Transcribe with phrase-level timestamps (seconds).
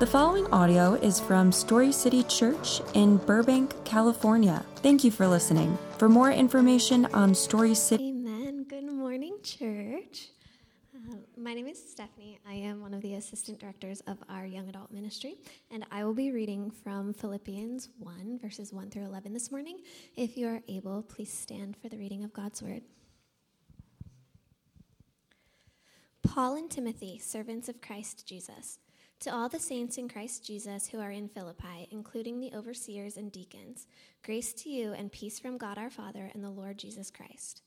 [0.00, 4.64] The following audio is from Story City Church in Burbank, California.
[4.76, 5.76] Thank you for listening.
[5.98, 8.64] For more information on Story City, Amen.
[8.66, 10.30] Good morning, church.
[10.96, 12.40] Uh, my name is Stephanie.
[12.48, 15.34] I am one of the assistant directors of our young adult ministry,
[15.70, 19.80] and I will be reading from Philippians 1, verses 1 through 11 this morning.
[20.16, 22.84] If you are able, please stand for the reading of God's word.
[26.22, 28.78] Paul and Timothy, servants of Christ Jesus,
[29.20, 33.30] to all the saints in Christ Jesus who are in Philippi, including the overseers and
[33.30, 33.86] deacons,
[34.24, 37.60] grace to you and peace from God our Father and the Lord Jesus Christ.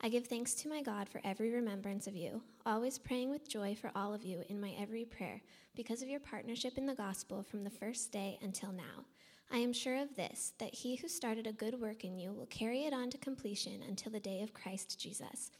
[0.00, 3.74] I give thanks to my God for every remembrance of you, always praying with joy
[3.74, 5.42] for all of you in my every prayer,
[5.76, 9.04] because of your partnership in the gospel from the first day until now.
[9.52, 12.46] I am sure of this, that he who started a good work in you will
[12.46, 15.50] carry it on to completion until the day of Christ Jesus.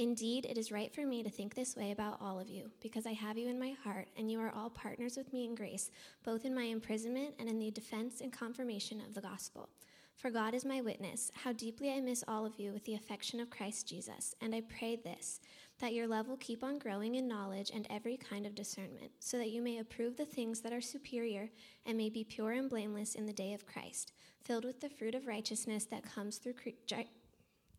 [0.00, 3.04] Indeed, it is right for me to think this way about all of you, because
[3.04, 5.90] I have you in my heart, and you are all partners with me in grace,
[6.24, 9.68] both in my imprisonment and in the defense and confirmation of the gospel.
[10.16, 13.40] For God is my witness, how deeply I miss all of you with the affection
[13.40, 15.38] of Christ Jesus, and I pray this,
[15.80, 19.36] that your love will keep on growing in knowledge and every kind of discernment, so
[19.36, 21.50] that you may approve the things that are superior
[21.84, 25.14] and may be pure and blameless in the day of Christ, filled with the fruit
[25.14, 26.54] of righteousness that comes through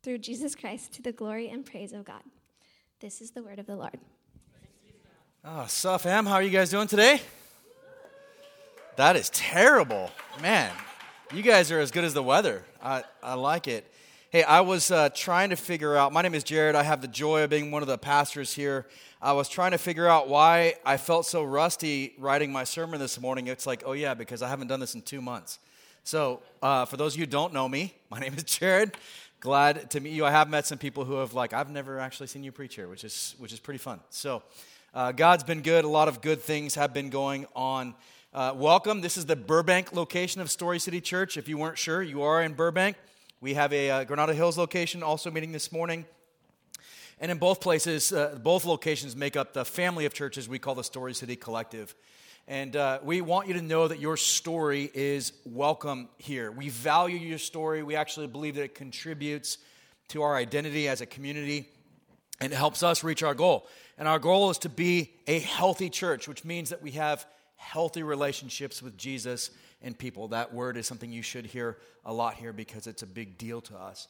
[0.04, 2.24] through Jesus Christ to the glory and praise of God.
[3.00, 4.00] This is the word of the Lord.
[5.46, 7.22] Oh, so fam, how are you guys doing today?
[8.96, 10.10] That is terrible.
[10.42, 10.72] Man,
[11.34, 12.64] you guys are as good as the weather.
[12.82, 13.92] I, I like it.
[14.32, 16.76] Hey, I was uh, trying to figure out, my name is Jared.
[16.76, 18.88] I have the joy of being one of the pastors here.
[19.22, 23.20] I was trying to figure out why I felt so rusty writing my sermon this
[23.20, 23.48] morning.
[23.48, 25.60] It's like, oh, yeah, because I haven't done this in two months.
[26.04, 28.94] So, uh, for those of you who don't know me, my name is Jared
[29.42, 30.24] glad to meet you.
[30.24, 32.88] I have met some people who have like I've never actually seen you preach here,
[32.88, 34.00] which is which is pretty fun.
[34.12, 34.44] So
[34.94, 35.84] uh, God's been good.
[35.84, 37.96] A lot of good things have been going on.
[38.36, 39.02] Uh, welcome.
[39.02, 41.38] This is the Burbank location of Story City Church.
[41.38, 42.98] If you weren't sure, you are in Burbank.
[43.42, 46.06] We have a uh, Granada Hills location also meeting this morning.
[47.20, 50.76] And in both places, uh, both locations make up the family of churches we call
[50.76, 51.96] the Story City Collective.
[52.52, 56.52] And uh, we want you to know that your story is welcome here.
[56.52, 57.82] We value your story.
[57.82, 59.58] We actually believe that it contributes
[60.10, 61.70] to our identity as a community
[62.42, 63.70] and it helps us reach our goal.
[63.98, 67.26] And our goal is to be a healthy church, which means that we have
[67.56, 69.52] healthy relationships with Jesus
[69.82, 70.28] and people.
[70.28, 73.62] That word is something you should hear a lot here because it's a big deal
[73.62, 74.10] to us.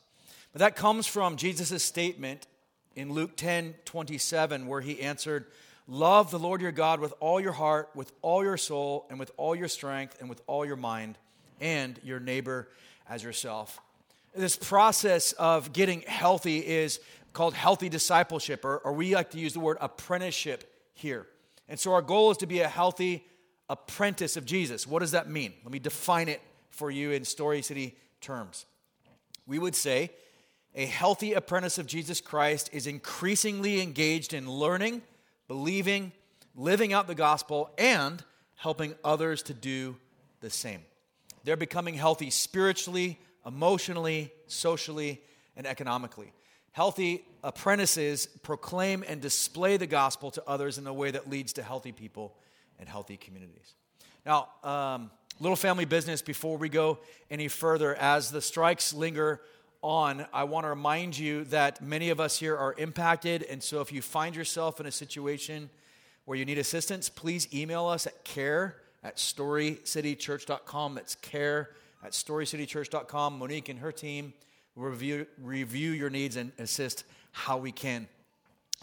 [0.51, 2.47] But that comes from Jesus' statement
[2.95, 5.45] in Luke 10 27, where he answered,
[5.87, 9.31] Love the Lord your God with all your heart, with all your soul, and with
[9.37, 11.17] all your strength, and with all your mind,
[11.59, 12.69] and your neighbor
[13.09, 13.79] as yourself.
[14.35, 16.99] This process of getting healthy is
[17.33, 21.27] called healthy discipleship, or, or we like to use the word apprenticeship here.
[21.67, 23.25] And so our goal is to be a healthy
[23.69, 24.85] apprentice of Jesus.
[24.85, 25.53] What does that mean?
[25.63, 28.65] Let me define it for you in Story City terms.
[29.47, 30.11] We would say
[30.75, 35.01] a healthy apprentice of Jesus Christ is increasingly engaged in learning
[35.51, 36.13] believing,
[36.55, 38.23] living out the gospel, and
[38.55, 39.97] helping others to do
[40.39, 40.79] the same.
[41.43, 45.21] They're becoming healthy spiritually, emotionally, socially,
[45.57, 46.31] and economically.
[46.71, 51.63] Healthy apprentices proclaim and display the gospel to others in a way that leads to
[51.63, 52.37] healthy people
[52.79, 53.75] and healthy communities.
[54.25, 57.93] Now, um, little family business before we go any further.
[57.95, 59.41] As the strikes linger
[59.83, 63.43] on, I want to remind you that many of us here are impacted.
[63.43, 65.69] And so if you find yourself in a situation
[66.25, 70.95] where you need assistance, please email us at care at storycitychurch.com.
[70.95, 71.71] That's care
[72.03, 73.39] at storycitychurch.com.
[73.39, 74.33] Monique and her team
[74.75, 78.07] will review, review your needs and assist how we can.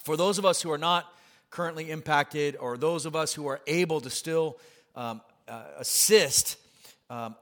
[0.02, 1.06] For those of us who are not
[1.50, 4.58] currently impacted, or those of us who are able to still
[4.94, 6.56] um, uh, assist,
[7.08, 7.34] um,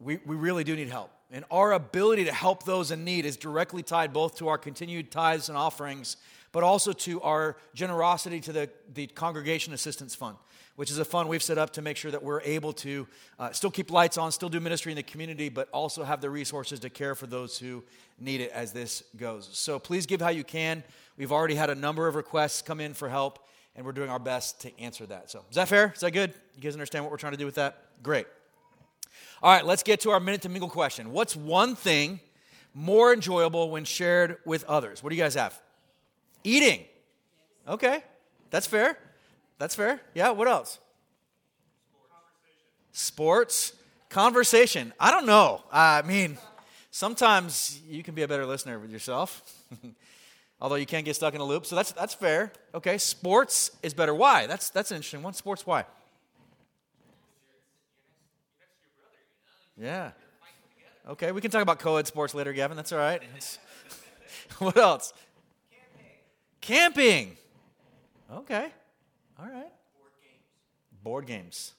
[0.00, 1.10] we, we really do need help.
[1.30, 5.10] And our ability to help those in need is directly tied both to our continued
[5.10, 6.16] tithes and offerings,
[6.52, 10.36] but also to our generosity to the, the Congregation Assistance Fund,
[10.76, 13.08] which is a fund we've set up to make sure that we're able to
[13.40, 16.30] uh, still keep lights on, still do ministry in the community, but also have the
[16.30, 17.82] resources to care for those who
[18.20, 19.48] need it as this goes.
[19.52, 20.84] So please give how you can.
[21.16, 24.20] We've already had a number of requests come in for help, and we're doing our
[24.20, 25.28] best to answer that.
[25.28, 25.92] So, is that fair?
[25.92, 26.32] Is that good?
[26.54, 27.82] You guys understand what we're trying to do with that?
[28.02, 28.26] Great.
[29.42, 31.12] All right, let's get to our minute to mingle question.
[31.12, 32.20] What's one thing
[32.74, 35.02] more enjoyable when shared with others?
[35.02, 35.58] What do you guys have?
[36.44, 36.84] Eating.
[37.68, 38.02] Okay,
[38.50, 38.98] that's fair.
[39.58, 40.00] That's fair.
[40.14, 40.78] Yeah, what else?
[42.92, 43.72] Sports.
[44.08, 44.92] Conversation.
[45.00, 45.62] I don't know.
[45.72, 46.38] I mean,
[46.90, 49.42] sometimes you can be a better listener with yourself.
[50.60, 51.66] Although you can't get stuck in a loop.
[51.66, 52.52] So that's that's fair.
[52.74, 54.14] Okay, sports is better.
[54.14, 54.46] Why?
[54.46, 55.34] That's that's an interesting one.
[55.34, 55.84] Sports why?
[59.80, 60.12] Yeah.
[61.08, 62.76] Okay, we can talk about co ed sports later, Gavin.
[62.76, 63.22] That's all right.
[64.58, 65.12] What else?
[66.60, 67.36] Camping.
[67.36, 67.36] Camping.
[68.32, 68.68] Okay.
[69.38, 69.70] All right.
[69.98, 71.02] Board games.
[71.02, 71.74] Board games.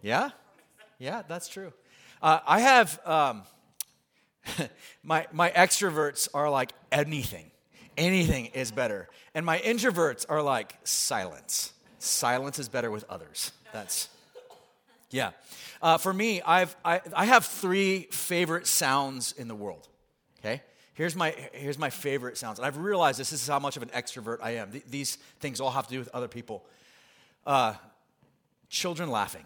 [0.00, 0.30] Yeah?
[0.98, 1.72] Yeah, that's true.
[2.22, 3.42] Uh, I have, um,
[5.02, 7.50] my, my extroverts are like anything.
[7.96, 9.08] Anything is better.
[9.34, 11.72] And my introverts are like silence.
[11.98, 13.52] Silence is better with others.
[13.72, 14.08] That's,
[15.14, 15.30] yeah.
[15.80, 19.86] Uh, for me, I've, I, I have three favorite sounds in the world.
[20.40, 20.60] Okay?
[20.94, 22.58] Here's my, here's my favorite sounds.
[22.58, 24.72] And I've realized this, this is how much of an extrovert I am.
[24.72, 26.64] Th- these things all have to do with other people.
[27.46, 27.74] Uh,
[28.68, 29.44] children laughing.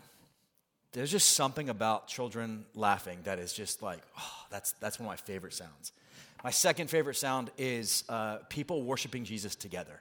[0.92, 5.10] There's just something about children laughing that is just like, oh, that's, that's one of
[5.10, 5.92] my favorite sounds.
[6.42, 10.00] My second favorite sound is uh, people worshiping Jesus together.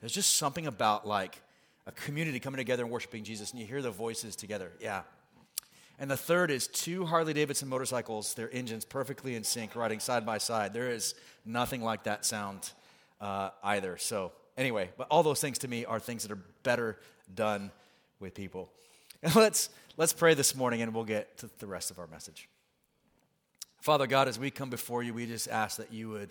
[0.00, 1.40] There's just something about like
[1.86, 4.72] a community coming together and worshiping Jesus, and you hear the voices together.
[4.80, 5.02] Yeah.
[5.98, 10.26] And the third is two Harley Davidson motorcycles, their engines perfectly in sync, riding side
[10.26, 10.72] by side.
[10.72, 11.14] There is
[11.44, 12.70] nothing like that sound
[13.20, 13.96] uh, either.
[13.98, 16.98] So, anyway, but all those things to me are things that are better
[17.34, 17.70] done
[18.20, 18.70] with people.
[19.22, 22.46] And let's, let's pray this morning, and we'll get to the rest of our message.
[23.80, 26.28] Father God, as we come before you, we just ask that you would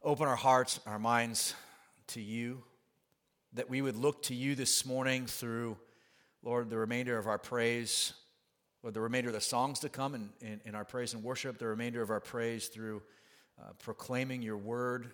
[0.00, 1.52] open our hearts, our minds
[2.08, 2.62] to you,
[3.54, 5.76] that we would look to you this morning through,
[6.42, 8.12] Lord, the remainder of our praise,
[8.82, 11.58] Lord, the remainder of the songs to come in, in, in our praise and worship,
[11.58, 13.02] the remainder of our praise through
[13.60, 15.12] uh, proclaiming your word.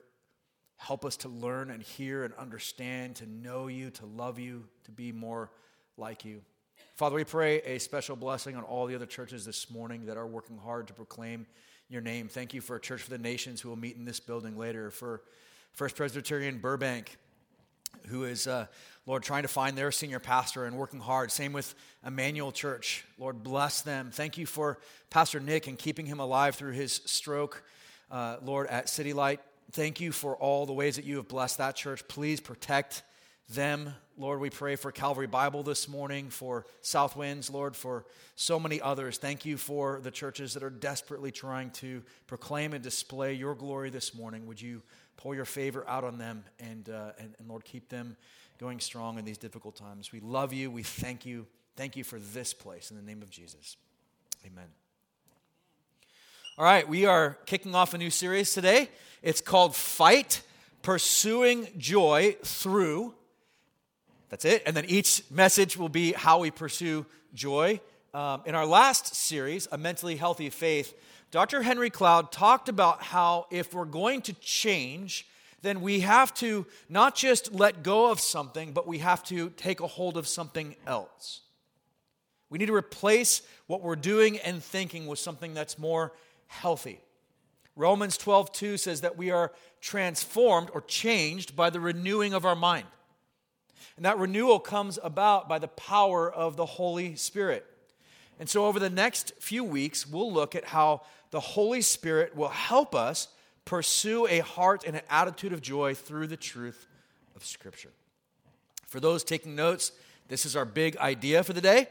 [0.77, 4.91] Help us to learn and hear and understand, to know you, to love you, to
[4.91, 5.51] be more
[5.99, 6.41] like you.
[6.97, 10.27] Father, we pray a special blessing on all the other churches this morning that are
[10.27, 11.47] working hard to proclaim
[11.91, 12.29] your name.
[12.29, 15.21] Thank you for church for the nations who will meet in this building later, for
[15.73, 17.19] First Presbyterian Burbank,
[18.07, 18.67] who is, uh,
[19.07, 21.31] Lord, trying to find their senior pastor and working hard.
[21.31, 23.05] Same with Emmanuel Church.
[23.19, 24.11] Lord, bless them.
[24.13, 24.79] Thank you for
[25.11, 27.63] Pastor Nick and keeping him alive through his stroke,
[28.11, 29.41] uh, Lord, at City Light.
[29.73, 32.07] Thank you for all the ways that you have blessed that church.
[32.09, 33.03] Please protect
[33.49, 33.95] them.
[34.17, 38.05] Lord, we pray for Calvary Bible this morning, for South Winds, Lord, for
[38.37, 39.19] so many others.
[39.19, 43.91] Thank you for the churches that are desperately trying to proclaim and display your glory
[43.91, 44.47] this morning.
[44.47, 44.83] Would you
[45.21, 48.17] pour your favor out on them and, uh, and, and, Lord, keep them
[48.59, 50.13] going strong in these difficult times?
[50.13, 50.71] We love you.
[50.71, 51.47] We thank you.
[51.77, 53.77] Thank you for this place in the name of Jesus.
[54.47, 54.67] Amen.
[56.59, 58.89] All right, we are kicking off a new series today.
[59.23, 60.43] It's called Fight
[60.83, 63.15] Pursuing Joy Through
[64.31, 64.63] that's it.
[64.65, 67.81] And then each message will be how we pursue joy.
[68.15, 70.95] Um, in our last series, A Mentally Healthy Faith,
[71.31, 71.62] Dr.
[71.62, 75.27] Henry Cloud talked about how if we're going to change,
[75.62, 79.81] then we have to not just let go of something, but we have to take
[79.81, 81.43] a hold of something else.
[82.49, 86.12] We need to replace what we're doing and thinking with something that's more
[86.49, 87.00] healthy.
[87.76, 92.56] Romans 12, 2 says that we are transformed or changed by the renewing of our
[92.56, 92.87] mind.
[93.97, 97.65] And that renewal comes about by the power of the Holy Spirit.
[98.41, 102.49] And so, over the next few weeks, we'll look at how the Holy Spirit will
[102.49, 103.29] help us
[103.67, 106.87] pursue a heart and an attitude of joy through the truth
[107.37, 107.91] of Scripture.
[108.87, 109.93] For those taking notes,
[110.29, 111.89] this is our big idea for the day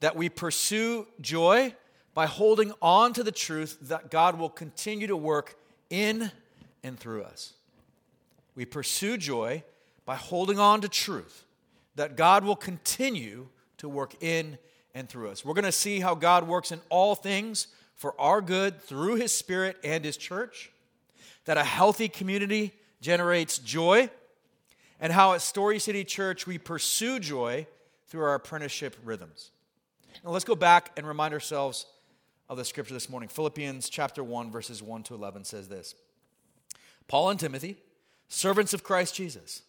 [0.00, 1.74] that we pursue joy
[2.12, 5.56] by holding on to the truth that God will continue to work
[5.88, 6.30] in
[6.84, 7.54] and through us.
[8.54, 9.64] We pursue joy
[10.04, 11.46] by holding on to truth
[11.94, 14.58] that God will continue to work in
[14.94, 15.44] and through us.
[15.44, 19.34] We're going to see how God works in all things for our good through His
[19.34, 20.70] Spirit and His church,
[21.44, 24.10] that a healthy community generates joy,
[25.00, 27.66] and how at Story City Church we pursue joy
[28.06, 29.50] through our apprenticeship rhythms.
[30.24, 31.86] Now let's go back and remind ourselves
[32.48, 33.28] of the scripture this morning.
[33.28, 35.94] Philippians chapter 1 verses 1 to 11 says this.
[37.08, 37.76] Paul and Timothy,
[38.28, 39.62] servants of Christ Jesus,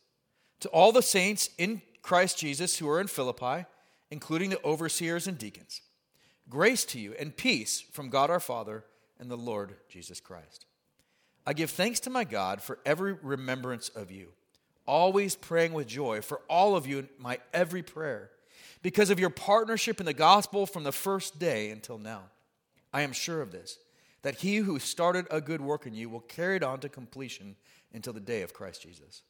[0.60, 3.66] to all the saints in Christ Jesus who are in Philippi,
[4.14, 5.82] including the overseers and deacons,
[6.48, 8.86] grace to you and peace from God our Father
[9.20, 10.68] and the Lord Jesus Christ.
[11.48, 14.28] I give thanks to my God for every remembrance of you,
[14.86, 18.30] always praying with joy for all of you in my every prayer,
[18.84, 22.22] because of your partnership in the gospel from the first day until now.
[22.94, 23.80] I am sure of this,
[24.22, 27.56] that he who started a good work in you will carry it on to completion
[27.92, 29.24] until the day of Christ Jesus.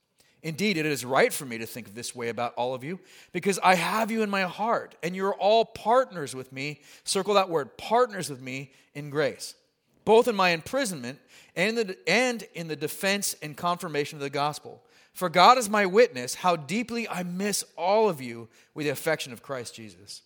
[0.43, 2.99] Indeed, it is right for me to think this way about all of you
[3.31, 6.81] because I have you in my heart and you're all partners with me.
[7.05, 9.55] Circle that word, partners with me in grace,
[10.03, 11.19] both in my imprisonment
[11.55, 14.83] and, the, and in the defense and confirmation of the gospel.
[15.13, 19.31] For God is my witness how deeply I miss all of you with the affection
[19.31, 20.23] of Christ Jesus.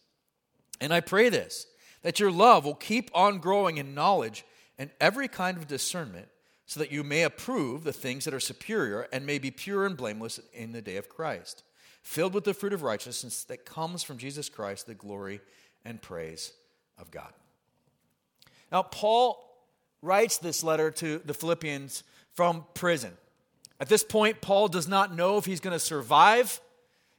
[0.81, 1.67] And I pray this
[2.03, 4.45] that your love will keep on growing in knowledge
[4.77, 6.27] and every kind of discernment,
[6.67, 9.95] so that you may approve the things that are superior and may be pure and
[9.95, 11.63] blameless in the day of Christ,
[12.03, 15.39] filled with the fruit of righteousness that comes from Jesus Christ, the glory
[15.85, 16.51] and praise
[16.99, 17.31] of God.
[18.69, 19.43] Now, Paul
[20.01, 23.13] writes this letter to the Philippians from prison.
[23.79, 26.59] At this point, Paul does not know if he's going to survive.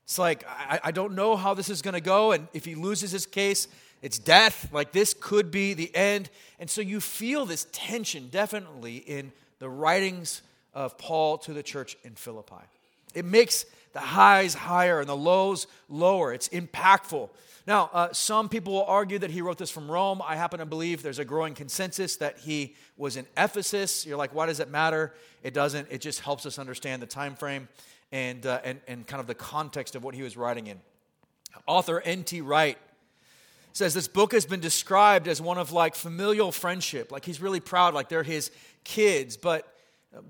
[0.05, 2.33] It's like, I, I don't know how this is going to go.
[2.33, 3.67] And if he loses his case,
[4.03, 4.73] it's death.
[4.73, 6.31] Like, this could be the end.
[6.59, 10.43] And so you feel this tension definitely in the writings
[10.75, 12.55] of Paul to the church in Philippi.
[13.15, 16.33] It makes the highs higher and the lows lower.
[16.33, 17.31] It's impactful.
[17.67, 20.23] Now, uh, some people will argue that he wrote this from Rome.
[20.25, 24.07] I happen to believe there's a growing consensus that he was in Ephesus.
[24.07, 25.13] You're like, why does it matter?
[25.43, 25.89] It doesn't.
[25.91, 27.69] It just helps us understand the time frame
[28.11, 30.81] and, uh, and, and kind of the context of what he was writing in.
[31.67, 32.41] Author N.T.
[32.41, 32.79] Wright
[33.73, 37.13] says this book has been described as one of like familial friendship.
[37.13, 38.51] Like he's really proud, like they're his
[38.85, 39.37] kids.
[39.37, 39.73] But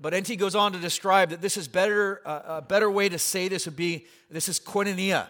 [0.01, 0.35] but N.T.
[0.35, 2.21] goes on to describe that this is better.
[2.25, 5.27] Uh, a better way to say this would be this is koinonia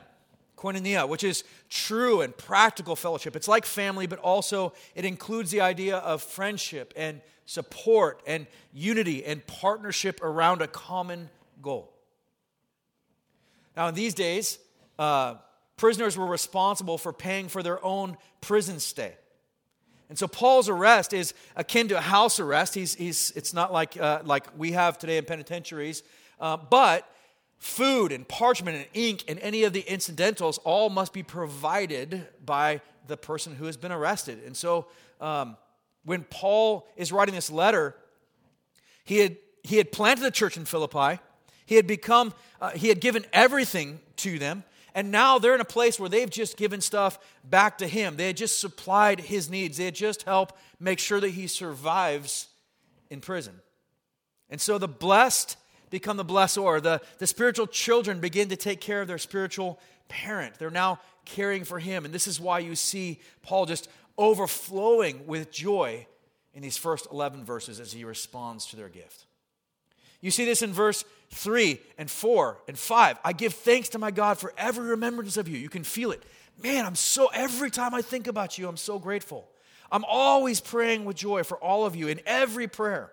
[0.60, 3.36] koinonia, which is true and practical fellowship.
[3.36, 9.26] It's like family, but also it includes the idea of friendship and support and unity
[9.26, 11.30] and partnership around a common
[11.62, 11.94] goal.
[13.76, 14.60] Now, in these days,
[14.98, 15.36] uh,
[15.80, 19.14] prisoners were responsible for paying for their own prison stay.
[20.10, 22.76] And so Paul's arrest is akin to a house arrest.
[22.76, 26.04] He's, he's, it's not like, uh, like we have today in penitentiaries,
[26.42, 27.10] uh, but
[27.60, 32.82] food and parchment and ink and any of the incidentals all must be provided by
[33.08, 34.44] the person who has been arrested.
[34.46, 34.88] And so
[35.22, 35.56] um,
[36.04, 37.96] when Paul is writing this letter,
[39.06, 41.22] he had, he had planted the church in Philippi.
[41.66, 44.66] He had become, uh, he had given everything to them.
[44.96, 48.16] And now they're in a place where they've just given stuff back to him.
[48.16, 49.78] They had just supplied his needs.
[49.78, 52.48] They had just helped make sure that he survives
[53.10, 53.54] in prison.
[54.50, 55.58] And so the blessed
[55.90, 56.82] become the blessor.
[56.82, 60.56] The, the spiritual children begin to take care of their spiritual parent.
[60.58, 62.06] They're now caring for him.
[62.06, 66.06] And this is why you see Paul just overflowing with joy
[66.54, 69.26] in these first 11 verses as he responds to their gift.
[70.22, 73.18] You see this in verse 3 and 4 and 5.
[73.24, 75.58] I give thanks to my God for every remembrance of you.
[75.58, 76.24] You can feel it.
[76.62, 79.48] Man, I'm so, every time I think about you, I'm so grateful.
[79.92, 83.12] I'm always praying with joy for all of you in every prayer.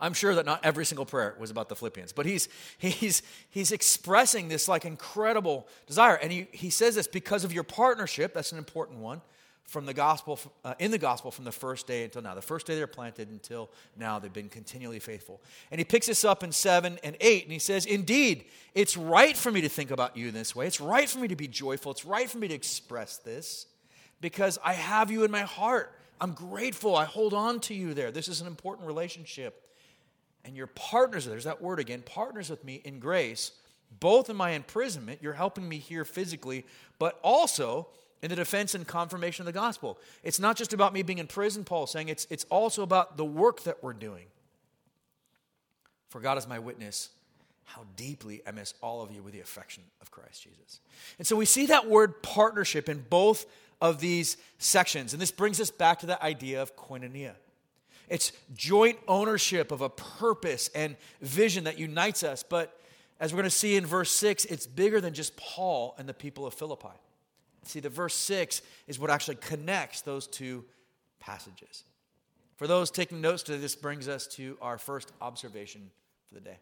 [0.00, 2.48] I'm sure that not every single prayer was about the Philippians, but he's,
[2.78, 6.14] he's, he's expressing this like incredible desire.
[6.14, 9.20] And he, he says this because of your partnership, that's an important one,
[9.68, 12.34] from the gospel, uh, in the gospel from the first day until now.
[12.34, 15.40] The first day they're planted until now, they've been continually faithful.
[15.70, 19.36] And he picks this up in 7 and 8, and he says, Indeed, it's right
[19.36, 20.66] for me to think about you this way.
[20.66, 21.92] It's right for me to be joyful.
[21.92, 23.66] It's right for me to express this
[24.20, 25.94] because I have you in my heart.
[26.20, 26.96] I'm grateful.
[26.96, 28.10] I hold on to you there.
[28.10, 29.68] This is an important relationship
[30.48, 33.52] and you're partners, there's that word again, partners with me in grace,
[34.00, 36.64] both in my imprisonment, you're helping me here physically,
[36.98, 37.88] but also
[38.22, 39.98] in the defense and confirmation of the gospel.
[40.22, 43.24] It's not just about me being in prison, Paul saying, it's, it's also about the
[43.24, 44.24] work that we're doing.
[46.08, 47.10] For God is my witness,
[47.64, 50.80] how deeply I miss all of you with the affection of Christ Jesus.
[51.18, 53.46] And so we see that word partnership in both
[53.80, 55.12] of these sections.
[55.12, 57.34] And this brings us back to the idea of koinonia.
[58.08, 62.42] It's joint ownership of a purpose and vision that unites us.
[62.42, 62.74] But
[63.20, 66.14] as we're going to see in verse 6, it's bigger than just Paul and the
[66.14, 66.88] people of Philippi.
[67.68, 70.64] See, the verse 6 is what actually connects those two
[71.20, 71.84] passages.
[72.56, 75.90] For those taking notes today, this brings us to our first observation
[76.26, 76.56] for the day.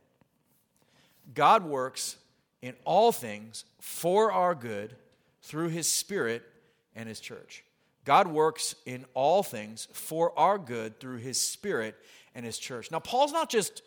[1.33, 2.17] God works
[2.61, 4.97] in all things for our good
[5.43, 6.43] through his Spirit
[6.97, 7.63] and his church.
[8.05, 11.95] God works in all things for our good through his Spirit
[12.35, 12.91] and his church.
[12.91, 13.83] Now, Paul's not just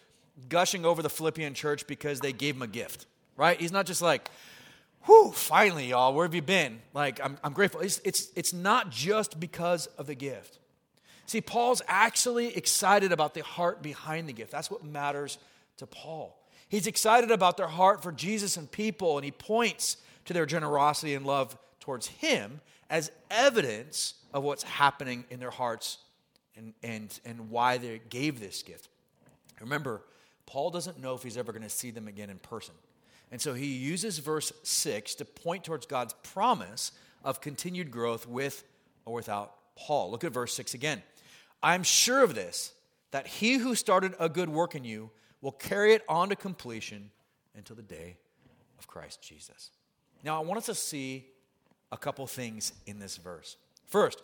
[0.47, 3.59] gushing over the Philippian church because they gave him a gift, right?
[3.59, 4.29] He's not just like,
[5.05, 6.79] whew, finally, y'all, where have you been?
[6.93, 7.81] Like, I'm, I'm grateful.
[7.81, 10.59] It's, it's, it's not just because of the gift.
[11.25, 14.51] See, Paul's actually excited about the heart behind the gift.
[14.51, 15.37] That's what matters
[15.77, 16.35] to Paul.
[16.69, 21.15] He's excited about their heart for Jesus and people, and he points to their generosity
[21.15, 25.97] and love towards him as evidence of what's happening in their hearts
[26.55, 28.89] and, and, and why they gave this gift.
[29.59, 30.01] Remember,
[30.45, 32.73] Paul doesn't know if he's ever going to see them again in person.
[33.31, 36.91] And so he uses verse 6 to point towards God's promise
[37.23, 38.63] of continued growth with
[39.05, 40.11] or without Paul.
[40.11, 41.03] Look at verse 6 again.
[41.61, 42.73] I'm sure of this,
[43.11, 47.11] that he who started a good work in you will carry it on to completion
[47.55, 48.17] until the day
[48.77, 49.71] of Christ Jesus.
[50.23, 51.27] Now, I want us to see
[51.91, 53.57] a couple things in this verse.
[53.87, 54.21] First,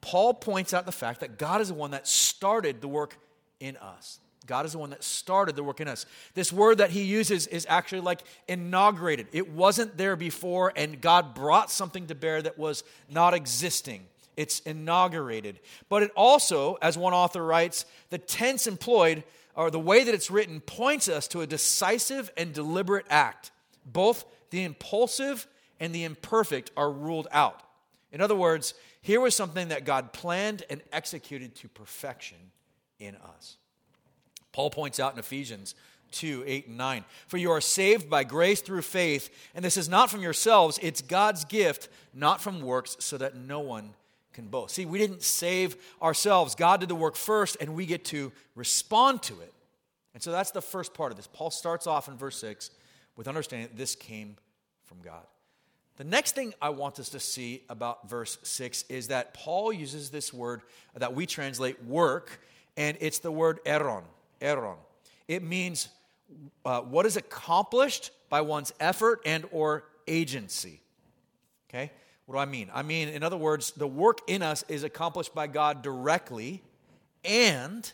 [0.00, 3.16] Paul points out the fact that God is the one that started the work
[3.60, 4.20] in us.
[4.46, 6.06] God is the one that started the work in us.
[6.34, 9.26] This word that he uses is actually like inaugurated.
[9.32, 14.06] It wasn't there before, and God brought something to bear that was not existing.
[14.36, 15.60] It's inaugurated.
[15.88, 19.24] But it also, as one author writes, the tense employed,
[19.54, 23.50] or the way that it's written, points us to a decisive and deliberate act.
[23.84, 25.46] Both the impulsive
[25.80, 27.62] and the imperfect are ruled out.
[28.12, 32.38] In other words, here was something that God planned and executed to perfection
[32.98, 33.56] in us.
[34.56, 35.74] Paul points out in Ephesians
[36.12, 37.04] 2 8 and 9.
[37.28, 41.02] For you are saved by grace through faith, and this is not from yourselves, it's
[41.02, 43.90] God's gift, not from works, so that no one
[44.32, 44.74] can boast.
[44.74, 46.54] See, we didn't save ourselves.
[46.54, 49.52] God did the work first, and we get to respond to it.
[50.14, 51.26] And so that's the first part of this.
[51.26, 52.70] Paul starts off in verse 6
[53.14, 54.38] with understanding that this came
[54.84, 55.26] from God.
[55.98, 60.08] The next thing I want us to see about verse 6 is that Paul uses
[60.08, 60.62] this word
[60.94, 62.40] that we translate work,
[62.78, 64.04] and it's the word ergon
[64.40, 64.76] ergon.
[65.28, 65.88] It means
[66.64, 70.80] uh, what is accomplished by one's effort and or agency.
[71.68, 71.90] Okay?
[72.26, 72.70] What do I mean?
[72.74, 76.62] I mean, in other words, the work in us is accomplished by God directly
[77.24, 77.90] and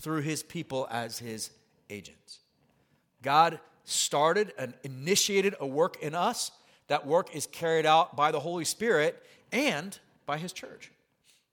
[0.00, 1.50] through his people as his
[1.88, 2.40] agents.
[3.22, 6.50] God started and initiated a work in us.
[6.88, 9.22] That work is carried out by the Holy Spirit
[9.52, 10.90] and by his church.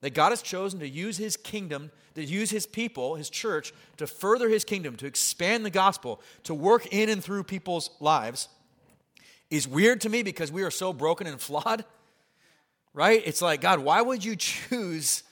[0.04, 4.06] That God has chosen to use his kingdom, to use his people, his church, to
[4.06, 8.50] further his kingdom, to expand the gospel, to work in and through people's lives
[9.50, 11.86] is weird to me because we are so broken and flawed.
[12.94, 13.22] Right?
[13.26, 15.24] It's like, God, why would you choose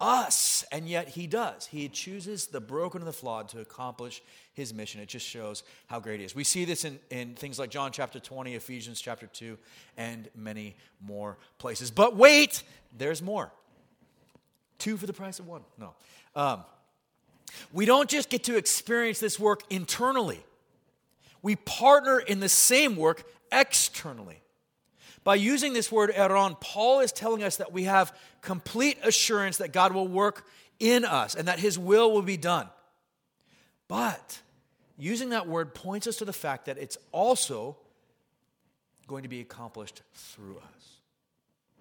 [0.00, 0.64] us?
[0.70, 1.66] And yet he does.
[1.66, 4.22] He chooses the broken and the flawed to accomplish
[4.54, 5.00] his mission.
[5.00, 6.36] It just shows how great he is.
[6.36, 9.58] We see this in, in things like John chapter 20, Ephesians chapter 2,
[9.96, 11.90] and many more places.
[11.90, 12.62] But wait,
[12.96, 13.50] there's more.
[14.80, 15.62] Two for the price of one.
[15.78, 15.94] No.
[16.34, 16.64] Um,
[17.72, 20.40] we don't just get to experience this work internally,
[21.42, 24.42] we partner in the same work externally.
[25.22, 29.70] By using this word ergon, Paul is telling us that we have complete assurance that
[29.70, 30.46] God will work
[30.78, 32.68] in us and that his will will be done.
[33.86, 34.40] But
[34.96, 37.76] using that word points us to the fact that it's also
[39.06, 41.00] going to be accomplished through us.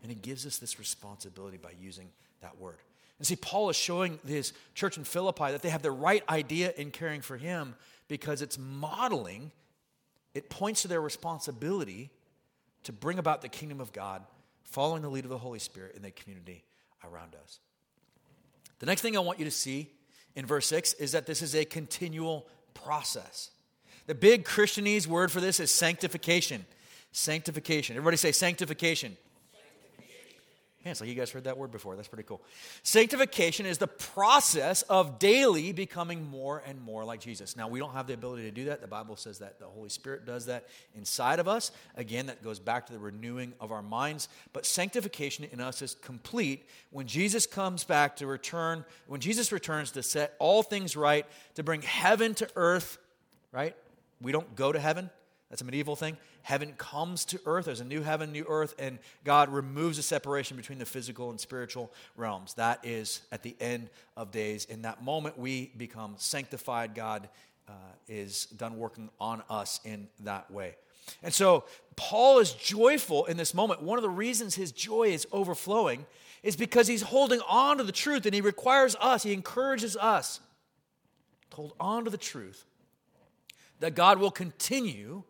[0.03, 2.09] And it gives us this responsibility by using
[2.41, 2.77] that word.
[3.19, 6.73] And see, Paul is showing this church in Philippi that they have the right idea
[6.75, 7.75] in caring for him
[8.07, 9.51] because it's modeling,
[10.33, 12.09] it points to their responsibility
[12.83, 14.23] to bring about the kingdom of God,
[14.63, 16.63] following the lead of the Holy Spirit in the community
[17.03, 17.59] around us.
[18.79, 19.89] The next thing I want you to see
[20.35, 23.51] in verse 6 is that this is a continual process.
[24.07, 26.65] The big Christianese word for this is sanctification.
[27.11, 27.97] Sanctification.
[27.97, 29.17] Everybody say sanctification.
[30.85, 31.97] Yeah, like you guys heard that word before.
[31.97, 32.41] That's pretty cool.
[32.83, 37.57] Sanctification is the process of daily becoming more and more like Jesus.
[37.57, 38.79] Now, we don't have the ability to do that.
[38.79, 41.71] The Bible says that the Holy Spirit does that inside of us.
[41.97, 44.29] Again, that goes back to the renewing of our minds.
[44.53, 49.91] But sanctification in us is complete when Jesus comes back to return, when Jesus returns
[49.91, 52.99] to set all things right, to bring heaven to earth,
[53.51, 53.75] right?
[54.21, 55.09] We don't go to heaven,
[55.49, 56.15] that's a medieval thing.
[56.43, 57.65] Heaven comes to earth.
[57.65, 61.39] There's a new heaven, new earth, and God removes the separation between the physical and
[61.39, 62.53] spiritual realms.
[62.53, 64.65] That is at the end of days.
[64.65, 66.93] In that moment, we become sanctified.
[66.93, 67.29] God
[67.67, 67.71] uh,
[68.07, 70.75] is done working on us in that way.
[71.23, 71.63] And so,
[71.95, 73.81] Paul is joyful in this moment.
[73.81, 76.05] One of the reasons his joy is overflowing
[76.43, 80.39] is because he's holding on to the truth and he requires us, he encourages us
[81.49, 82.65] to hold on to the truth
[83.79, 85.23] that God will continue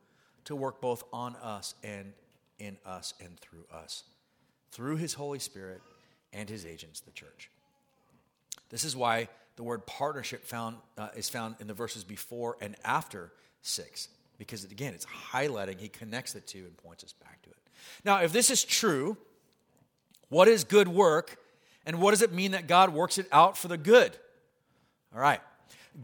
[0.45, 2.13] to work both on us and
[2.60, 4.04] in us and through us,
[4.71, 5.82] through His Holy Spirit
[6.34, 7.49] and His agents, the church.
[8.69, 12.75] This is why the word partnership found, uh, is found in the verses before and
[12.84, 17.49] after 6, because again, it's highlighting, He connects the two and points us back to
[17.49, 17.58] it.
[18.06, 19.17] Now, if this is true,
[20.30, 21.38] what is good work,
[21.86, 24.15] and what does it mean that God works it out for the good?
[25.13, 25.41] All right.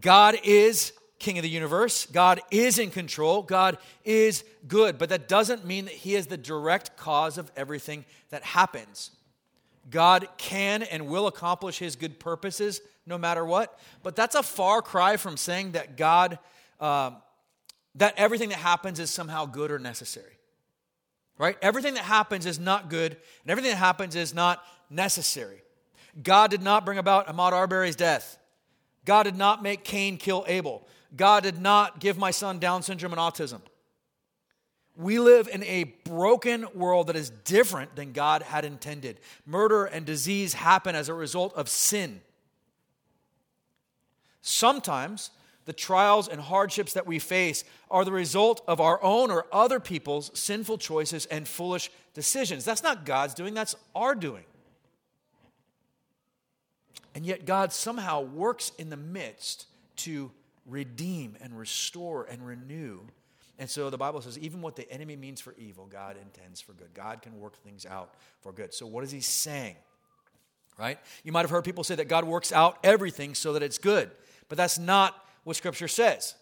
[0.02, 0.94] God is
[1.26, 2.06] king of the universe.
[2.06, 3.42] God is in control.
[3.42, 5.00] God is good.
[5.00, 9.10] But that doesn't mean that he is the direct cause of everything that happens.
[9.90, 13.80] God can and will accomplish his good purposes no matter what.
[14.04, 16.38] But that's a far cry from saying that God,
[16.80, 17.18] um,
[17.96, 20.38] that everything that happens is somehow good or necessary.
[21.40, 21.58] Right?
[21.62, 25.64] Everything that happens is not good, and everything that happens is not necessary.
[26.22, 28.38] God did not bring about Ahmaud Arbery's death.
[29.06, 30.88] God did not make Cain kill Abel.
[31.16, 33.62] God did not give my son Down syndrome and autism.
[34.98, 39.20] We live in a broken world that is different than God had intended.
[39.46, 42.22] Murder and disease happen as a result of sin.
[44.42, 45.32] Sometimes
[45.66, 49.80] the trials and hardships that we face are the result of our own or other
[49.80, 52.64] people's sinful choices and foolish decisions.
[52.64, 54.46] That's not God's doing, that's our doing.
[57.16, 60.32] And yet, God somehow works in the midst to
[60.66, 63.02] redeem and restore and renew.
[63.58, 66.74] And so the Bible says, even what the enemy means for evil, God intends for
[66.74, 66.94] good.
[66.94, 68.74] God can work things out for good.
[68.74, 69.76] So, what is he saying?
[70.78, 71.00] Right?
[71.24, 74.12] You might have heard people say that God works out everything so that it's good,
[74.50, 76.36] but that's not what Scripture says.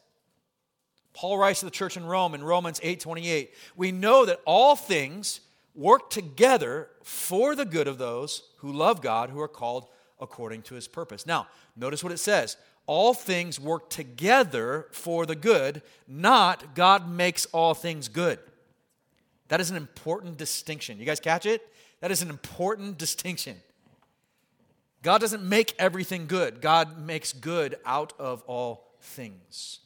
[1.13, 3.53] Paul writes to the church in Rome in Romans 8 28.
[3.75, 5.41] We know that all things
[5.75, 9.87] work together for the good of those who love God, who are called
[10.19, 11.25] according to his purpose.
[11.25, 17.45] Now, notice what it says all things work together for the good, not God makes
[17.47, 18.39] all things good.
[19.47, 20.99] That is an important distinction.
[20.99, 21.67] You guys catch it?
[22.01, 23.57] That is an important distinction.
[25.01, 29.79] God doesn't make everything good, God makes good out of all things.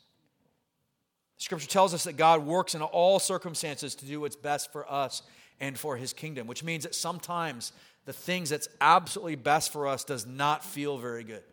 [1.38, 5.22] Scripture tells us that God works in all circumstances to do what's best for us
[5.60, 7.74] and for his kingdom, which means that sometimes
[8.06, 11.44] the things that's absolutely best for us does not feel very good.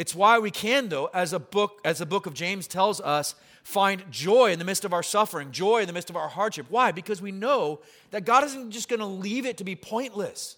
[0.00, 3.34] It's why we can, though, as a book, as the book of James tells us,
[3.62, 6.64] find joy in the midst of our suffering, joy in the midst of our hardship.
[6.70, 6.90] Why?
[6.90, 10.56] Because we know that God isn't just going to leave it to be pointless.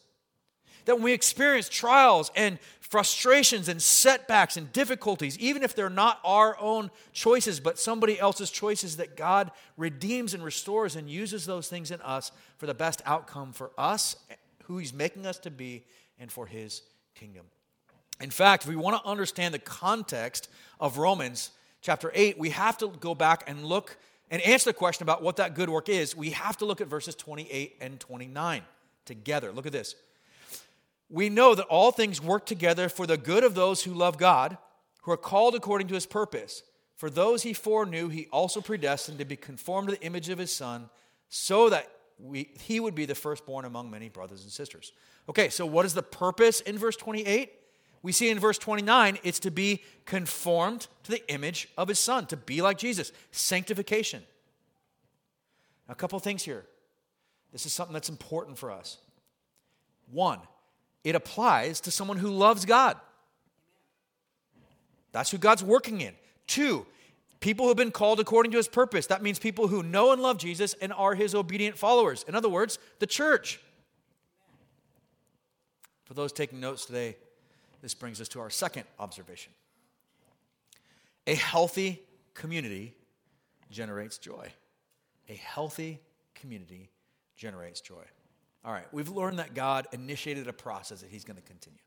[0.85, 6.21] That when we experience trials and frustrations and setbacks and difficulties, even if they're not
[6.23, 11.67] our own choices, but somebody else's choices, that God redeems and restores and uses those
[11.67, 14.15] things in us for the best outcome for us,
[14.67, 15.83] who He's making us to be,
[16.17, 16.83] and for His
[17.17, 17.47] kingdom.
[18.23, 22.79] In fact, if we want to understand the context of Romans chapter 8, we have
[22.79, 23.97] to go back and look
[24.31, 26.17] and answer the question about what that good work is.
[26.17, 28.63] We have to look at verses 28 and 29
[29.07, 29.51] together.
[29.51, 29.97] Look at this.
[31.11, 34.57] We know that all things work together for the good of those who love God,
[35.03, 36.63] who are called according to his purpose.
[36.97, 40.55] For those he foreknew, he also predestined to be conformed to the image of his
[40.55, 40.89] Son,
[41.29, 44.93] so that we, he would be the firstborn among many brothers and sisters.
[45.29, 47.51] Okay, so what is the purpose in verse 28?
[48.03, 52.27] We see in verse 29, it's to be conformed to the image of his son,
[52.27, 54.23] to be like Jesus, sanctification.
[55.87, 56.65] Now, a couple things here.
[57.53, 58.99] This is something that's important for us.
[60.11, 60.41] One,
[61.05, 62.97] it applies to someone who loves God.
[65.13, 66.15] That's who God's working in.
[66.47, 66.87] Two,
[67.41, 69.07] people who have been called according to his purpose.
[69.07, 72.25] That means people who know and love Jesus and are his obedient followers.
[72.27, 73.61] In other words, the church.
[76.05, 77.17] For those taking notes today,
[77.83, 79.53] this brings us to our second observation.
[81.27, 82.01] A healthy
[82.35, 82.95] community
[83.71, 84.49] generates joy.
[85.29, 86.01] A healthy
[86.35, 86.91] community
[87.37, 88.05] generates joy.
[88.65, 91.79] All right, we've learned that God initiated a process that He's going to continue.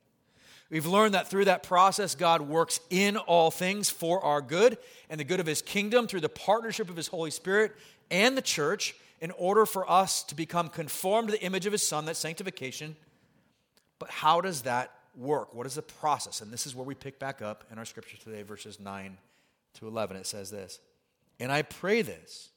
[0.70, 4.78] We've learned that through that process, God works in all things for our good
[5.10, 7.76] and the good of His kingdom through the partnership of His Holy Spirit
[8.12, 11.88] and the church in order for us to become conformed to the image of His
[11.88, 12.96] Son, that sanctification.
[14.00, 15.54] But how does that work?
[15.54, 16.42] What is the process?
[16.42, 19.18] And this is where we pick back up in our scripture today, verses 9
[19.76, 20.18] to 11.
[20.18, 20.80] It says this
[21.40, 22.50] And I pray this,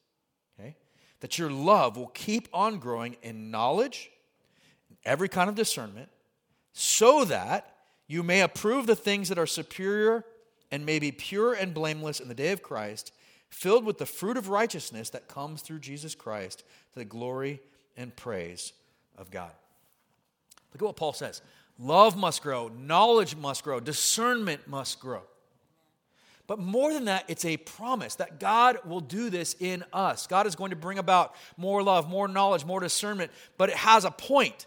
[0.58, 0.76] okay,
[1.20, 4.10] that your love will keep on growing in knowledge,
[5.04, 6.08] every kind of discernment,
[6.72, 7.74] so that
[8.06, 10.24] you may approve the things that are superior
[10.70, 13.12] and may be pure and blameless in the day of Christ,
[13.48, 17.60] filled with the fruit of righteousness that comes through Jesus Christ to the glory
[17.96, 18.72] and praise
[19.16, 19.52] of God.
[20.72, 21.42] Look at what Paul says.
[21.78, 25.22] Love must grow, knowledge must grow, discernment must grow.
[26.48, 30.26] But more than that, it's a promise that God will do this in us.
[30.26, 34.04] God is going to bring about more love, more knowledge, more discernment, but it has
[34.04, 34.66] a point.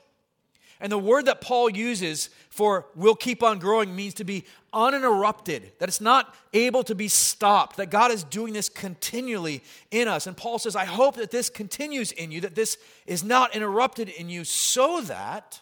[0.79, 5.73] And the word that Paul uses for will keep on growing means to be uninterrupted,
[5.79, 10.27] that it's not able to be stopped, that God is doing this continually in us.
[10.27, 14.07] And Paul says, I hope that this continues in you, that this is not interrupted
[14.07, 15.61] in you, so that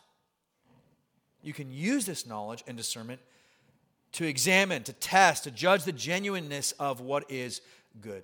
[1.41, 3.21] you can use this knowledge and discernment
[4.13, 7.61] to examine, to test, to judge the genuineness of what is
[8.01, 8.23] good.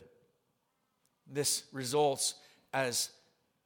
[1.32, 2.36] This results,
[2.74, 3.10] as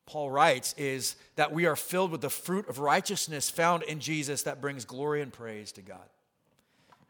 [0.05, 4.43] Paul writes, is that we are filled with the fruit of righteousness found in Jesus
[4.43, 6.07] that brings glory and praise to God.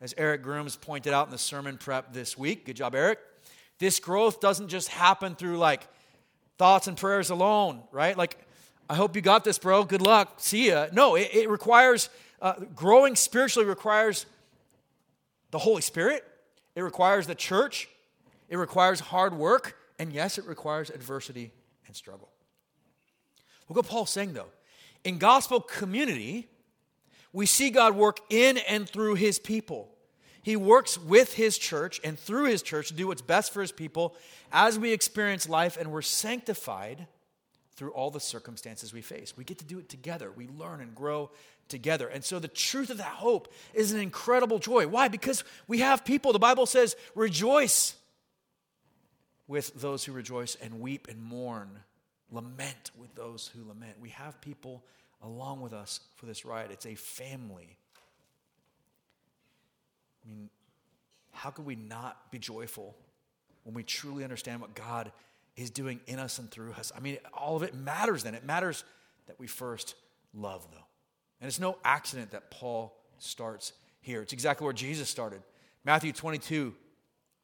[0.01, 3.19] As Eric Grooms pointed out in the sermon prep this week, good job, Eric.
[3.79, 5.87] This growth doesn't just happen through like
[6.57, 8.17] thoughts and prayers alone, right?
[8.17, 8.37] Like,
[8.89, 9.83] I hope you got this, bro.
[9.83, 10.35] Good luck.
[10.37, 10.87] See ya.
[10.91, 12.09] No, it, it requires
[12.41, 14.25] uh, growing spiritually requires
[15.51, 16.23] the Holy Spirit,
[16.75, 17.89] it requires the church,
[18.49, 21.51] It requires hard work, and yes, it requires adversity
[21.85, 22.29] and struggle.
[23.67, 24.49] Look what Paul's saying, though.
[25.03, 26.49] In gospel community,
[27.31, 29.89] we see God work in and through his people.
[30.41, 33.71] He works with his church and through his church to do what's best for his
[33.71, 34.15] people
[34.51, 37.07] as we experience life and we're sanctified
[37.79, 39.37] through all the circumstances we face.
[39.37, 40.29] We get to do it together.
[40.29, 41.31] We learn and grow
[41.69, 42.09] together.
[42.09, 44.85] And so the truth of that hope is an incredible joy.
[44.85, 45.07] Why?
[45.07, 47.95] Because we have people, the Bible says, rejoice
[49.47, 51.69] with those who rejoice and weep and mourn,
[52.29, 53.95] lament with those who lament.
[54.01, 54.83] We have people
[55.23, 56.71] along with us for this ride.
[56.71, 57.77] It's a family.
[60.25, 60.49] I mean,
[61.31, 62.93] how could we not be joyful
[63.63, 65.13] when we truly understand what God
[65.61, 66.91] is doing in us and through us?
[66.95, 68.35] I mean, all of it matters then.
[68.35, 68.83] It matters
[69.27, 69.95] that we first
[70.33, 70.85] love, though.
[71.41, 74.21] And it's no accident that Paul starts here.
[74.21, 75.41] It's exactly where Jesus started.
[75.85, 76.73] Matthew 22,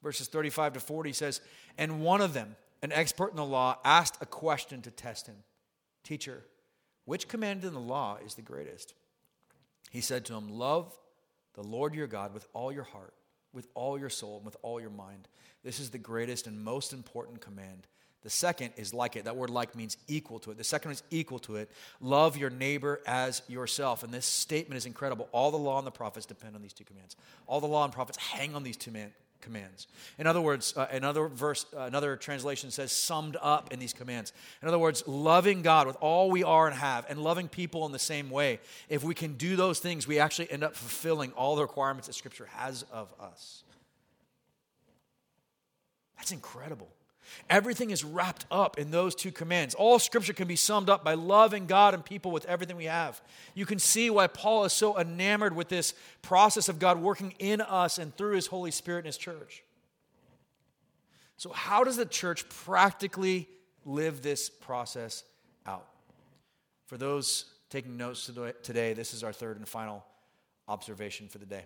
[0.03, 1.41] verses 35 to 40 says,
[1.77, 5.37] And one of them, an expert in the law, asked a question to test him
[6.03, 6.43] Teacher,
[7.05, 8.93] which command in the law is the greatest?
[9.89, 10.97] He said to him, Love
[11.53, 13.13] the Lord your God with all your heart,
[13.53, 15.27] with all your soul, and with all your mind.
[15.63, 17.87] This is the greatest and most important command.
[18.25, 19.25] The second is like it.
[19.25, 20.57] That word like means equal to it.
[20.57, 21.69] The second is equal to it.
[22.01, 24.01] Love your neighbor as yourself.
[24.01, 25.29] And this statement is incredible.
[25.31, 27.15] All the law and the prophets depend on these two commands.
[27.45, 29.11] All the law and prophets hang on these two man,
[29.41, 29.85] commands.
[30.17, 34.33] In other words, uh, another verse, uh, another translation says summed up in these commands.
[34.63, 37.91] In other words, loving God with all we are and have, and loving people in
[37.91, 38.59] the same way.
[38.89, 42.13] If we can do those things, we actually end up fulfilling all the requirements that
[42.13, 43.63] Scripture has of us.
[46.17, 46.89] That's incredible.
[47.49, 49.75] Everything is wrapped up in those two commands.
[49.75, 53.21] All scripture can be summed up by loving God and people with everything we have.
[53.53, 57.61] You can see why Paul is so enamored with this process of God working in
[57.61, 59.63] us and through his Holy Spirit in his church.
[61.37, 63.49] So, how does the church practically
[63.83, 65.23] live this process
[65.65, 65.87] out?
[66.85, 68.29] For those taking notes
[68.63, 70.05] today, this is our third and final
[70.67, 71.65] observation for the day.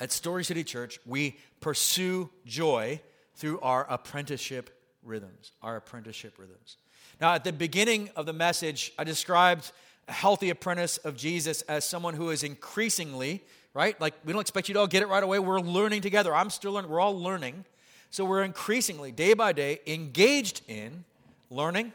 [0.00, 3.00] At Story City Church, we pursue joy
[3.36, 4.70] through our apprenticeship
[5.02, 5.52] rhythms.
[5.62, 6.76] Our apprenticeship rhythms.
[7.20, 9.70] Now, at the beginning of the message, I described
[10.08, 13.42] a healthy apprentice of Jesus as someone who is increasingly,
[13.74, 13.98] right?
[14.00, 15.38] Like, we don't expect you to all get it right away.
[15.38, 16.34] We're learning together.
[16.34, 16.90] I'm still learning.
[16.90, 17.64] We're all learning.
[18.10, 21.04] So, we're increasingly, day by day, engaged in
[21.50, 21.92] learning,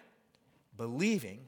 [0.78, 1.40] believing,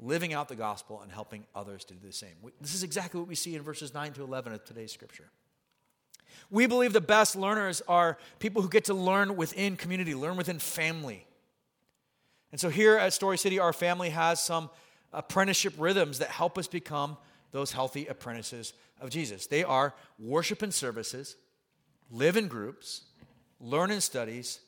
[0.00, 2.34] living out the gospel, and helping others to do the same.
[2.60, 5.28] This is exactly what we see in verses 9 to 11 of today's scripture.
[6.50, 10.58] We believe the best learners are people who get to learn within community, learn within
[10.58, 11.26] family.
[12.52, 14.70] And so here at Story City, our family has some
[15.12, 17.16] apprenticeship rhythms that help us become
[17.52, 19.46] those healthy apprentices of Jesus.
[19.46, 21.36] They are worship and services,
[22.10, 23.02] live in groups,
[23.60, 24.60] learn in studies,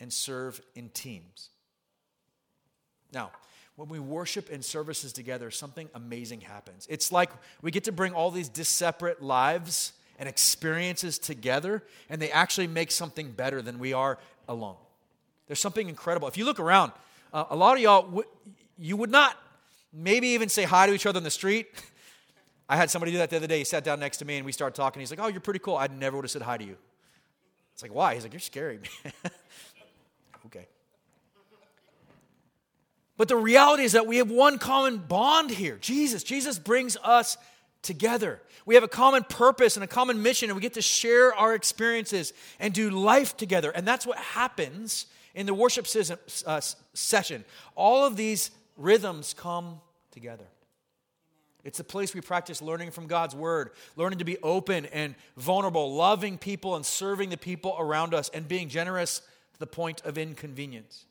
[0.00, 1.50] and serve in teams.
[3.12, 3.30] Now,
[3.76, 6.86] when we worship and services together, something amazing happens.
[6.90, 7.30] It's like
[7.62, 12.90] we get to bring all these disparate lives and experiences together, and they actually make
[12.90, 14.76] something better than we are alone.
[15.46, 16.28] There's something incredible.
[16.28, 16.92] If you look around,
[17.32, 18.28] uh, a lot of y'all, w-
[18.78, 19.36] you would not
[19.92, 21.68] maybe even say hi to each other in the street.
[22.68, 23.58] I had somebody do that the other day.
[23.58, 25.00] He sat down next to me and we started talking.
[25.00, 25.76] He's like, Oh, you're pretty cool.
[25.76, 26.76] I never would have said hi to you.
[27.72, 28.14] It's like, Why?
[28.14, 29.12] He's like, You're scary, man.
[30.46, 30.66] okay.
[33.16, 36.22] But the reality is that we have one common bond here Jesus.
[36.22, 37.38] Jesus brings us
[37.82, 38.40] together.
[38.66, 41.54] We have a common purpose and a common mission, and we get to share our
[41.54, 43.70] experiences and do life together.
[43.70, 45.86] And that's what happens in the worship
[46.46, 46.60] uh,
[46.94, 47.44] session.
[47.74, 50.46] All of these rhythms come together.
[51.64, 55.94] It's a place we practice learning from God's word, learning to be open and vulnerable,
[55.94, 59.20] loving people and serving the people around us, and being generous
[59.52, 61.04] to the point of inconvenience.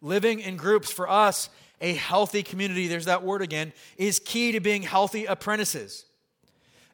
[0.00, 4.60] Living in groups for us a healthy community, there's that word again, is key to
[4.60, 6.04] being healthy apprentices.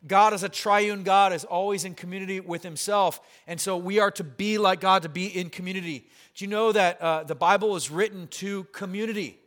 [0.07, 3.21] God as a triune God is always in community with himself.
[3.47, 6.07] And so we are to be like God, to be in community.
[6.35, 9.39] Do you know that uh, the Bible is written to community?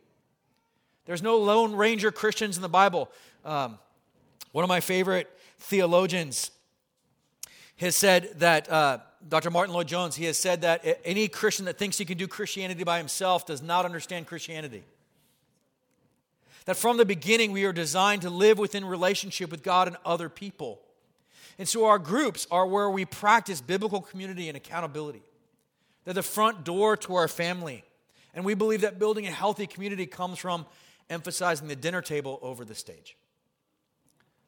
[1.06, 3.10] There's no Lone Ranger Christians in the Bible.
[3.44, 3.78] Um,
[4.52, 6.50] one of my favorite theologians
[7.76, 9.50] has said that, uh, Dr.
[9.50, 12.98] Martyn Lloyd-Jones, he has said that any Christian that thinks he can do Christianity by
[12.98, 14.82] himself does not understand Christianity.
[16.66, 20.28] That from the beginning, we are designed to live within relationship with God and other
[20.28, 20.80] people.
[21.58, 25.22] And so our groups are where we practice biblical community and accountability.
[26.04, 27.84] They're the front door to our family.
[28.34, 30.66] And we believe that building a healthy community comes from
[31.08, 33.16] emphasizing the dinner table over the stage.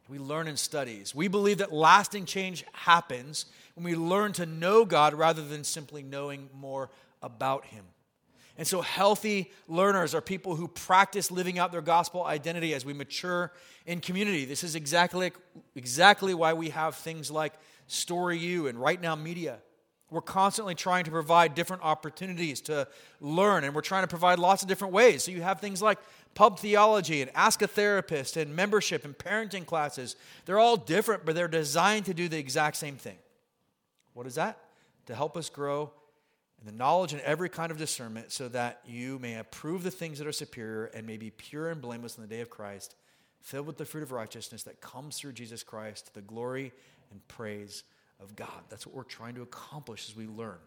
[0.08, 1.14] We learn in studies.
[1.14, 6.02] We believe that lasting change happens when we learn to know God rather than simply
[6.02, 6.90] knowing more
[7.22, 7.84] about Him.
[8.58, 12.92] And so, healthy learners are people who practice living out their gospel identity as we
[12.92, 13.50] mature
[13.86, 14.44] in community.
[14.44, 15.32] This is exactly,
[15.74, 17.54] exactly why we have things like
[17.86, 19.58] Story U and Right Now Media.
[20.10, 22.86] We're constantly trying to provide different opportunities to
[23.22, 25.24] learn, and we're trying to provide lots of different ways.
[25.24, 25.98] So, you have things like
[26.34, 30.14] pub theology and ask a therapist and membership and parenting classes.
[30.44, 33.16] They're all different, but they're designed to do the exact same thing.
[34.12, 34.58] What is that?
[35.06, 35.90] To help us grow
[36.62, 40.18] in the knowledge and every kind of discernment, so that you may approve the things
[40.18, 42.94] that are superior and may be pure and blameless in the day of Christ,
[43.40, 46.72] filled with the fruit of righteousness that comes through Jesus Christ, to the glory
[47.10, 47.82] and praise
[48.20, 48.62] of God.
[48.68, 50.58] That's what we're trying to accomplish as we learn.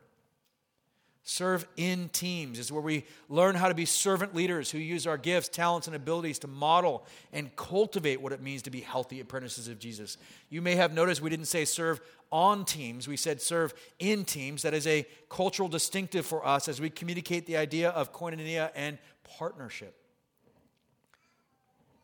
[1.28, 5.18] Serve in teams is where we learn how to be servant leaders who use our
[5.18, 9.68] gifts, talents, and abilities to model and cultivate what it means to be healthy apprentices
[9.68, 10.18] of Jesus.
[10.52, 12.00] You may have noticed we didn't say serve
[12.32, 14.62] on teams, we said serve in teams.
[14.62, 19.00] That is a cultural distinctive for us as we communicate the idea of koinonia and
[19.24, 19.96] partnership,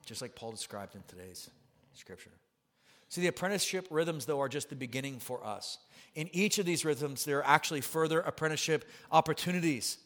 [0.03, 1.51] just like Paul described in today's
[1.93, 2.31] scripture.
[3.09, 5.77] See, the apprenticeship rhythms, though, are just the beginning for us.
[6.15, 9.97] In each of these rhythms, there are actually further apprenticeship opportunities.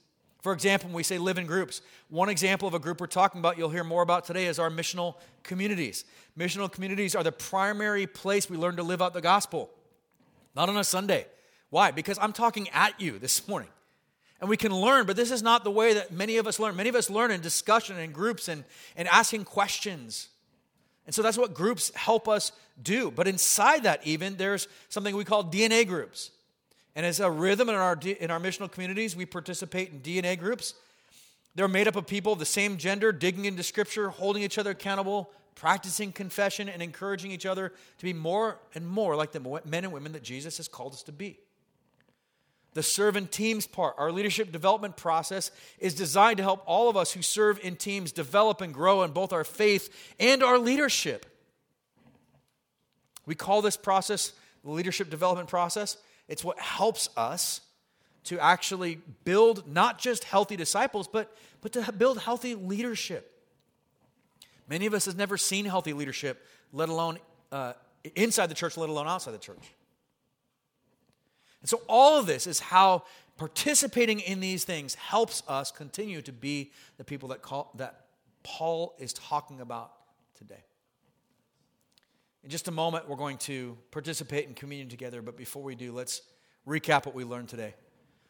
[0.41, 3.39] For example, when we say live in groups, one example of a group we're talking
[3.39, 6.05] about, you'll hear more about today, is our missional communities.
[6.37, 9.71] Missional communities are the primary place we learn to live out the gospel,
[10.55, 11.25] not on a Sunday.
[11.71, 11.89] Why?
[11.89, 13.69] Because I'm talking at you this morning.
[14.39, 16.75] And we can learn, but this is not the way that many of us learn.
[16.75, 18.65] Many of us learn in discussion and groups and,
[18.95, 20.27] and asking questions.
[21.05, 23.11] And so that's what groups help us do.
[23.11, 26.31] But inside that, even, there's something we call DNA groups.
[26.95, 30.73] And as a rhythm in our, in our missional communities, we participate in DNA groups.
[31.53, 34.71] They're made up of people of the same gender, digging into scripture, holding each other
[34.71, 39.83] accountable, practicing confession, and encouraging each other to be more and more like the men
[39.83, 41.37] and women that Jesus has called us to be.
[42.75, 46.97] The serve in teams part, our leadership development process, is designed to help all of
[46.97, 51.25] us who serve in teams develop and grow in both our faith and our leadership.
[53.25, 54.33] We call this process
[54.65, 55.95] the leadership development process.
[56.27, 57.61] It's what helps us
[58.25, 63.31] to actually build not just healthy disciples, but, but to build healthy leadership.
[64.67, 67.19] Many of us have never seen healthy leadership, let alone
[67.53, 67.71] uh,
[68.15, 69.63] inside the church, let alone outside the church.
[71.65, 73.05] And so, all of this is how
[73.37, 78.05] participating in these things helps us continue to be the people that, call, that
[78.43, 79.91] Paul is talking about
[80.37, 80.63] today.
[82.43, 85.91] In just a moment, we're going to participate in communion together, but before we do,
[85.91, 86.21] let's
[86.67, 87.73] recap what we learned today.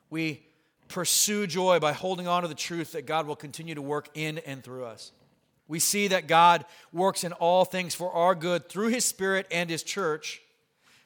[0.10, 0.46] We
[0.88, 4.38] pursue joy by holding on to the truth that God will continue to work in
[4.38, 5.12] and through us.
[5.68, 9.70] We see that God works in all things for our good through His Spirit and
[9.70, 10.42] His church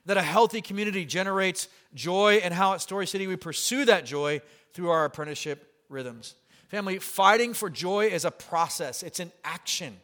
[0.06, 4.42] that a healthy community generates joy, and how at Story City we pursue that joy
[4.74, 6.36] through our apprenticeship rhythms.
[6.70, 9.98] Family, fighting for joy is a process, it's an action,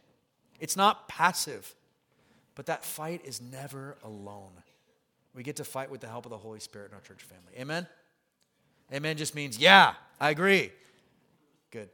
[0.59, 1.75] it's not passive.
[2.55, 4.51] But that fight is never alone.
[5.35, 7.59] We get to fight with the help of the Holy Spirit in our church family.
[7.59, 7.85] Amen?
[8.93, 10.71] Amen just means, yeah, I agree.
[11.71, 11.89] Good.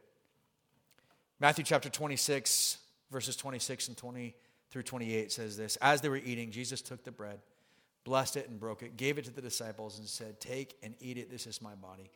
[1.40, 2.78] Matthew chapter 26,
[3.10, 4.36] verses 26 and 20
[4.70, 7.40] through 28 says this As they were eating, Jesus took the bread
[8.04, 11.18] blessed it and broke it, gave it to the disciples, and said, Take and eat
[11.18, 11.30] it.
[11.30, 12.12] This is my body.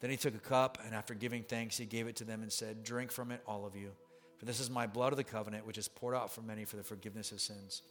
[0.00, 2.52] Then he took a cup, and after giving thanks, he gave it to them and
[2.52, 3.92] said, Drink from it, all of you.
[4.42, 6.74] For this is my blood of the covenant, which is poured out for many for
[6.74, 7.82] the forgiveness of sins.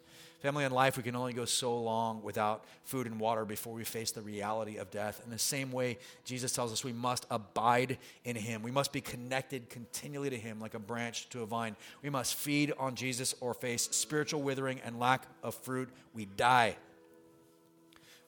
[0.42, 3.86] Family and life, we can only go so long without food and water before we
[3.86, 5.22] face the reality of death.
[5.24, 8.64] In the same way, Jesus tells us we must abide in Him.
[8.64, 11.78] We must be connected continually to Him like a branch to a vine.
[12.04, 15.88] We must feed on Jesus or face spiritual withering and lack of fruit.
[16.14, 16.76] We die.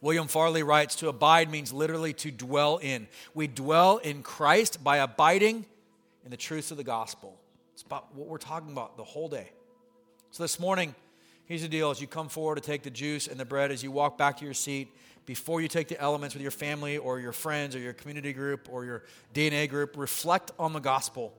[0.03, 3.07] William Farley writes To abide means literally to dwell in.
[3.33, 5.65] We dwell in Christ by abiding
[6.25, 7.39] in the truths of the gospel.
[7.71, 9.49] It's about what we're talking about the whole day.
[10.31, 10.93] So this morning,
[11.45, 13.81] here's the deal as you come forward to take the juice and the bread, as
[13.81, 14.89] you walk back to your seat,
[15.25, 18.67] before you take the elements with your family or your friends or your community group
[18.69, 19.03] or your
[19.33, 21.33] DNA group, reflect on the gospel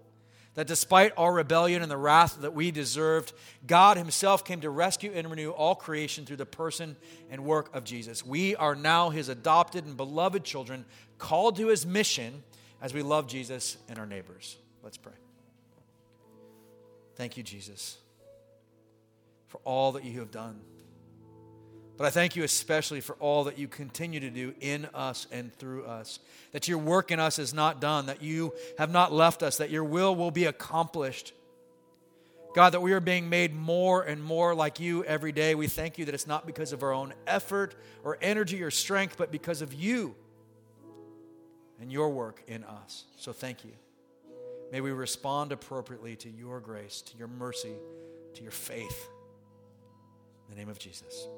[0.55, 3.33] that despite our rebellion and the wrath that we deserved,
[3.67, 6.97] God Himself came to rescue and renew all creation through the person
[7.31, 8.25] and work of Jesus.
[8.25, 10.85] We are now His adopted and beloved children,
[11.19, 12.43] called to His mission
[12.81, 14.57] as we love Jesus and our neighbors.
[14.83, 15.13] Let's pray.
[17.17, 17.99] Thank you, Jesus,
[19.49, 20.61] for all that you have done.
[21.97, 25.55] But I thank you especially for all that you continue to do in us and
[25.55, 26.19] through us.
[26.53, 29.71] That your work in us is not done, that you have not left us, that
[29.71, 31.33] your will will be accomplished.
[32.55, 35.55] God, that we are being made more and more like you every day.
[35.55, 39.17] We thank you that it's not because of our own effort or energy or strength,
[39.17, 40.15] but because of you
[41.81, 43.05] and your work in us.
[43.17, 43.73] So thank you.
[44.73, 47.75] May we respond appropriately to your grace, to your mercy,
[48.35, 49.09] to your faith.
[50.49, 51.29] In the name of Jesus.